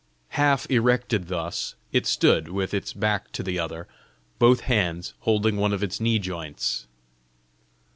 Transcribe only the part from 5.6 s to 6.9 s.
of its knee joints.